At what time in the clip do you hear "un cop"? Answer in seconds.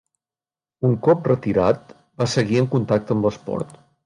0.89-1.29